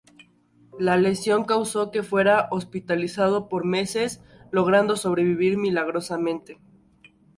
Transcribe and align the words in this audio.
La 0.79 0.97
lesión 0.97 1.43
causó 1.45 1.91
que 1.91 2.01
fuera 2.01 2.47
hospitalizado 2.49 3.47
por 3.47 3.65
meses, 3.65 4.19
logrando 4.51 4.97
sobrevivir 4.97 5.59
milagrosamente. 5.59 6.59